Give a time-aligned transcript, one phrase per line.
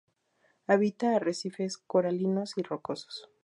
[0.65, 3.29] Habita arrecifes coralinos y rocosos.